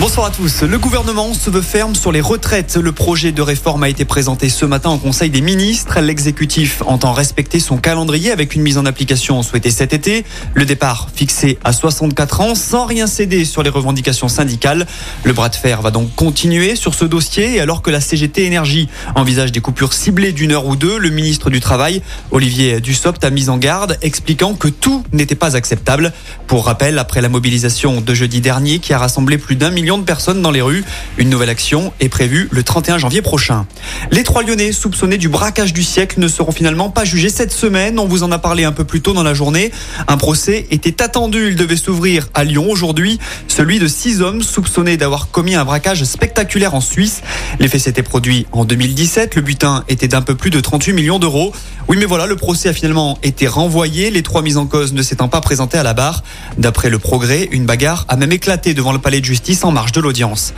Bonsoir 0.00 0.26
à 0.26 0.30
tous. 0.30 0.62
Le 0.62 0.78
gouvernement 0.78 1.34
se 1.34 1.50
veut 1.50 1.60
ferme 1.60 1.96
sur 1.96 2.12
les 2.12 2.20
retraites. 2.20 2.76
Le 2.76 2.92
projet 2.92 3.32
de 3.32 3.42
réforme 3.42 3.82
a 3.82 3.88
été 3.88 4.04
présenté 4.04 4.48
ce 4.48 4.64
matin 4.64 4.90
au 4.90 4.98
Conseil 4.98 5.28
des 5.28 5.40
ministres. 5.40 5.98
L'exécutif 5.98 6.84
entend 6.86 7.12
respecter 7.12 7.58
son 7.58 7.78
calendrier 7.78 8.30
avec 8.30 8.54
une 8.54 8.62
mise 8.62 8.78
en 8.78 8.86
application 8.86 9.42
souhaitée 9.42 9.72
cet 9.72 9.92
été. 9.92 10.24
Le 10.54 10.64
départ 10.66 11.08
fixé 11.12 11.58
à 11.64 11.72
64 11.72 12.40
ans 12.42 12.54
sans 12.54 12.86
rien 12.86 13.08
céder 13.08 13.44
sur 13.44 13.64
les 13.64 13.70
revendications 13.70 14.28
syndicales. 14.28 14.86
Le 15.24 15.32
bras 15.32 15.48
de 15.48 15.56
fer 15.56 15.82
va 15.82 15.90
donc 15.90 16.14
continuer 16.14 16.76
sur 16.76 16.94
ce 16.94 17.04
dossier 17.04 17.58
alors 17.58 17.82
que 17.82 17.90
la 17.90 18.00
CGT 18.00 18.44
Énergie 18.44 18.88
envisage 19.16 19.50
des 19.50 19.60
coupures 19.60 19.94
ciblées 19.94 20.30
d'une 20.30 20.52
heure 20.52 20.66
ou 20.66 20.76
deux, 20.76 20.96
le 20.96 21.10
ministre 21.10 21.50
du 21.50 21.58
Travail, 21.58 22.02
Olivier 22.30 22.80
Dussopt, 22.80 23.24
a 23.24 23.30
mis 23.30 23.48
en 23.48 23.56
garde 23.56 23.98
expliquant 24.00 24.54
que 24.54 24.68
tout 24.68 25.02
n'était 25.12 25.34
pas 25.34 25.56
acceptable. 25.56 26.12
Pour 26.46 26.66
rappel, 26.66 27.00
après 27.00 27.20
la 27.20 27.28
mobilisation 27.28 28.00
de 28.00 28.14
jeudi 28.14 28.40
dernier 28.40 28.78
qui 28.78 28.92
a 28.92 28.98
rassemblé 28.98 29.38
plus 29.38 29.56
d'un 29.56 29.70
million 29.70 29.87
de 29.96 30.02
personnes 30.02 30.42
dans 30.42 30.50
les 30.50 30.60
rues. 30.60 30.84
Une 31.16 31.30
nouvelle 31.30 31.48
action 31.48 31.94
est 32.00 32.10
prévue 32.10 32.48
le 32.50 32.62
31 32.62 32.98
janvier 32.98 33.22
prochain. 33.22 33.66
Les 34.10 34.24
trois 34.24 34.42
Lyonnais 34.42 34.72
soupçonnés 34.72 35.16
du 35.16 35.30
braquage 35.30 35.72
du 35.72 35.82
siècle 35.82 36.20
ne 36.20 36.28
seront 36.28 36.52
finalement 36.52 36.90
pas 36.90 37.06
jugés 37.06 37.30
cette 37.30 37.52
semaine. 37.52 37.98
On 37.98 38.06
vous 38.06 38.22
en 38.22 38.30
a 38.30 38.38
parlé 38.38 38.64
un 38.64 38.72
peu 38.72 38.84
plus 38.84 39.00
tôt 39.00 39.14
dans 39.14 39.22
la 39.22 39.32
journée. 39.32 39.72
Un 40.06 40.18
procès 40.18 40.66
était 40.70 41.00
attendu. 41.00 41.48
Il 41.48 41.56
devait 41.56 41.76
s'ouvrir 41.76 42.28
à 42.34 42.44
Lyon 42.44 42.66
aujourd'hui. 42.68 43.18
Celui 43.46 43.78
de 43.78 43.86
six 43.86 44.20
hommes 44.20 44.42
soupçonnés 44.42 44.98
d'avoir 44.98 45.30
commis 45.30 45.54
un 45.54 45.64
braquage 45.64 46.04
spectaculaire 46.04 46.74
en 46.74 46.82
Suisse. 46.82 47.22
Les 47.58 47.68
faits 47.68 47.80
s'étaient 47.80 48.02
produits 48.02 48.46
en 48.52 48.66
2017. 48.66 49.36
Le 49.36 49.42
butin 49.42 49.84
était 49.88 50.08
d'un 50.08 50.22
peu 50.22 50.34
plus 50.34 50.50
de 50.50 50.60
38 50.60 50.92
millions 50.92 51.18
d'euros. 51.18 51.54
Oui, 51.88 51.96
mais 51.98 52.04
voilà, 52.04 52.26
le 52.26 52.36
procès 52.36 52.68
a 52.68 52.74
finalement 52.74 53.18
été 53.22 53.46
renvoyé. 53.46 54.10
Les 54.10 54.22
trois 54.22 54.42
mises 54.42 54.58
en 54.58 54.66
cause 54.66 54.92
ne 54.92 55.00
s'étant 55.00 55.28
pas 55.28 55.40
présentés 55.40 55.78
à 55.78 55.82
la 55.82 55.94
barre. 55.94 56.22
D'après 56.58 56.90
le 56.90 56.98
progrès, 56.98 57.48
une 57.52 57.64
bagarre 57.64 58.04
a 58.08 58.16
même 58.16 58.32
éclaté 58.32 58.74
devant 58.74 58.92
le 58.92 58.98
palais 58.98 59.20
de 59.20 59.24
justice 59.24 59.64
en 59.64 59.72
de 59.86 60.00
l'audience. 60.00 60.54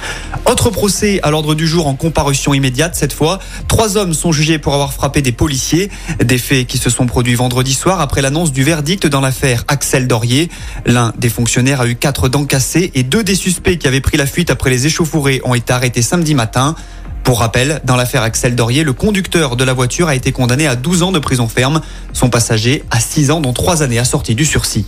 Autre 0.47 0.71
procès 0.71 1.21
à 1.23 1.31
l'ordre 1.31 1.55
du 1.55 1.67
jour 1.67 1.87
en 1.87 1.95
comparution 1.95 2.55
immédiate 2.55 2.95
cette 2.95 3.13
fois. 3.13 3.39
Trois 3.69 3.97
hommes 3.97 4.15
sont 4.15 4.33
jugés 4.33 4.59
pour 4.59 4.75
avoir 4.75 4.93
frappé 4.93 5.21
des 5.23 5.33
policiers. 5.33 5.91
Des 6.25 6.39
faits 6.39 6.67
qui 6.67 6.79
se 6.79 6.91
sont 6.91 7.07
produits 7.07 7.35
vendredi 7.35 7.75
soir 7.75 8.01
après 8.01 8.23
l'annonce 8.23 8.51
du 8.53 8.65
verdict 8.65 9.07
dans 9.07 9.21
l'affaire 9.21 9.65
Axel 9.69 10.09
Dorier. 10.09 10.49
L'un 10.87 11.13
des 11.19 11.29
fonctionnaires 11.29 11.83
a 11.83 11.87
eu 11.87 11.97
quatre 11.97 12.29
dents 12.29 12.47
cassées 12.47 12.91
et 12.95 13.03
deux 13.03 13.23
des 13.23 13.35
suspects 13.35 13.77
qui 13.77 13.87
avaient 13.87 14.01
pris 14.01 14.17
la 14.17 14.27
fuite 14.27 14.51
après 14.51 14.71
les 14.71 14.87
échauffourées 14.87 15.41
ont 15.45 15.55
été 15.55 15.73
arrêtés 15.73 16.03
samedi 16.03 16.35
matin. 16.35 16.75
Pour 17.25 17.41
rappel, 17.41 17.81
dans 17.85 17.97
l'affaire 17.97 18.23
Axel 18.23 18.57
Dorier, 18.57 18.83
le 18.83 18.93
conducteur 18.93 19.57
de 19.57 19.65
la 19.65 19.73
voiture 19.73 20.09
a 20.09 20.15
été 20.15 20.33
condamné 20.33 20.67
à 20.67 20.75
12 20.75 21.03
ans 21.03 21.13
de 21.13 21.19
prison 21.19 21.49
ferme. 21.49 21.81
Son 22.13 22.29
passager 22.29 22.83
à 22.91 22.99
6 22.99 23.31
ans, 23.31 23.41
dont 23.41 23.53
3 23.53 23.83
années 23.83 23.99
assorties 23.99 24.35
du 24.35 24.45
sursis. 24.45 24.87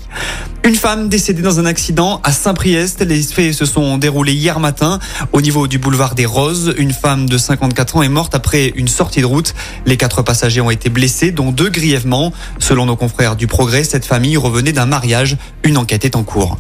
Une 0.65 0.75
femme 0.75 1.09
décédée 1.09 1.43
dans 1.43 1.61
un 1.61 1.67
accident 1.67 2.21
à 2.25 2.33
Saint-Priest. 2.33 3.03
Les 3.03 3.23
faits 3.23 3.53
se 3.53 3.65
sont 3.65 3.99
déroulés 3.99 4.33
hier 4.33 4.61
matin 4.61 4.99
au 5.33 5.41
niveau 5.41 5.67
du 5.67 5.79
boulevard 5.79 6.15
des 6.15 6.27
Roses. 6.27 6.75
Une 6.79 6.93
femme 6.93 7.29
de 7.29 7.39
54 7.39 7.97
ans 7.97 8.03
est 8.03 8.09
morte 8.09 8.35
après 8.35 8.73
une 8.77 8.89
sortie 8.89 9.21
de 9.21 9.27
route. 9.27 9.55
Les 9.87 9.97
quatre 9.97 10.23
passagers 10.23 10.61
ont 10.61 10.71
été 10.71 10.89
blessés, 10.89 11.33
dont 11.33 11.53
deux 11.53 11.71
grièvement. 11.71 12.33
Selon 12.59 12.87
nos 12.87 12.97
confrères 12.97 13.37
du 13.37 13.47
Progrès, 13.47 13.85
cette 13.85 14.05
famille 14.05 14.37
revenait 14.37 14.73
d'un 14.73 14.87
mariage. 14.87 15.37
Une 15.65 15.77
enquête 15.77 16.05
est 16.05 16.17
en 16.17 16.23
cours. 16.23 16.59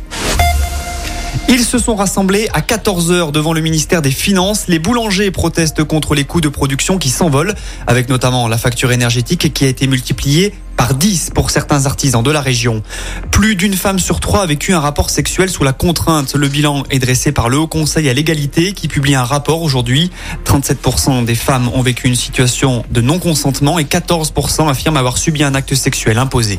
Ils 1.48 1.64
se 1.64 1.78
sont 1.78 1.94
rassemblés 1.94 2.48
à 2.54 2.60
14h 2.60 3.30
devant 3.30 3.52
le 3.52 3.60
ministère 3.60 4.02
des 4.02 4.10
Finances. 4.10 4.68
Les 4.68 4.78
boulangers 4.78 5.30
protestent 5.30 5.84
contre 5.84 6.14
les 6.14 6.24
coûts 6.24 6.40
de 6.40 6.48
production 6.48 6.98
qui 6.98 7.10
s'envolent, 7.10 7.54
avec 7.86 8.08
notamment 8.08 8.48
la 8.48 8.58
facture 8.58 8.92
énergétique 8.92 9.52
qui 9.52 9.64
a 9.64 9.68
été 9.68 9.86
multipliée 9.86 10.54
par 10.76 10.94
10 10.94 11.30
pour 11.34 11.50
certains 11.50 11.86
artisans 11.86 12.22
de 12.22 12.30
la 12.30 12.40
région. 12.40 12.82
Plus 13.30 13.54
d'une 13.54 13.74
femme 13.74 13.98
sur 13.98 14.20
trois 14.20 14.42
a 14.42 14.46
vécu 14.46 14.72
un 14.72 14.80
rapport 14.80 15.10
sexuel 15.10 15.48
sous 15.50 15.64
la 15.64 15.72
contrainte. 15.72 16.34
Le 16.34 16.48
bilan 16.48 16.84
est 16.90 16.98
dressé 16.98 17.32
par 17.32 17.48
le 17.48 17.58
Haut 17.58 17.68
Conseil 17.68 18.08
à 18.08 18.14
l'égalité 18.14 18.72
qui 18.72 18.88
publie 18.88 19.14
un 19.14 19.24
rapport 19.24 19.62
aujourd'hui. 19.62 20.10
37% 20.44 21.24
des 21.24 21.34
femmes 21.34 21.68
ont 21.74 21.82
vécu 21.82 22.08
une 22.08 22.16
situation 22.16 22.84
de 22.90 23.00
non-consentement 23.00 23.78
et 23.78 23.84
14% 23.84 24.68
affirment 24.68 24.96
avoir 24.96 25.18
subi 25.18 25.44
un 25.44 25.54
acte 25.54 25.74
sexuel 25.74 26.18
imposé. 26.18 26.58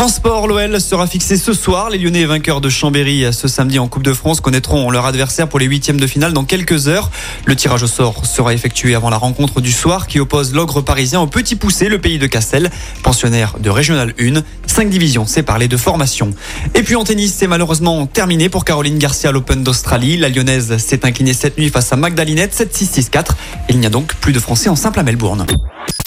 En 0.00 0.08
sport, 0.08 0.48
l'OL 0.48 0.80
sera 0.80 1.06
fixé 1.06 1.36
ce 1.36 1.52
soir. 1.52 1.90
Les 1.90 1.98
Lyonnais 1.98 2.24
vainqueurs 2.24 2.62
de 2.62 2.70
Chambéry 2.70 3.26
ce 3.34 3.48
samedi 3.48 3.78
en 3.78 3.86
Coupe 3.86 4.02
de 4.02 4.14
France 4.14 4.40
connaîtront 4.40 4.90
leur 4.90 5.04
adversaire 5.04 5.46
pour 5.46 5.58
les 5.58 5.66
huitièmes 5.66 6.00
de 6.00 6.06
finale 6.06 6.32
dans 6.32 6.44
quelques 6.44 6.88
heures. 6.88 7.10
Le 7.44 7.54
tirage 7.54 7.82
au 7.82 7.86
sort 7.86 8.24
sera 8.24 8.54
effectué 8.54 8.94
avant 8.94 9.10
la 9.10 9.18
rencontre 9.18 9.60
du 9.60 9.70
soir 9.70 10.06
qui 10.06 10.18
oppose 10.18 10.54
l'ogre 10.54 10.80
parisien 10.80 11.20
au 11.20 11.26
petit 11.26 11.54
poussé, 11.54 11.90
le 11.90 12.00
pays 12.00 12.18
de 12.18 12.26
Castel, 12.26 12.70
pensionnaire 13.02 13.56
de 13.60 13.68
Régional 13.68 14.14
1. 14.18 14.40
Cinq 14.66 14.88
divisions 14.88 15.26
séparent 15.26 15.58
les 15.58 15.68
deux 15.68 15.76
formations. 15.76 16.32
Et 16.74 16.82
puis 16.82 16.96
en 16.96 17.04
tennis, 17.04 17.34
c'est 17.36 17.46
malheureusement 17.46 18.06
terminé 18.06 18.48
pour 18.48 18.64
Caroline 18.64 18.96
Garcia 18.96 19.28
à 19.28 19.32
l'Open 19.32 19.62
d'Australie. 19.62 20.16
La 20.16 20.30
Lyonnaise 20.30 20.78
s'est 20.78 21.04
inclinée 21.04 21.34
cette 21.34 21.58
nuit 21.58 21.68
face 21.68 21.92
à 21.92 21.96
Magdalinette 21.96 22.58
7-6-6-4. 22.58 23.32
Il 23.68 23.78
n'y 23.78 23.84
a 23.84 23.90
donc 23.90 24.14
plus 24.14 24.32
de 24.32 24.40
Français 24.40 24.70
en 24.70 24.76
simple 24.76 24.98
à 24.98 25.02
Melbourne. 25.02 25.44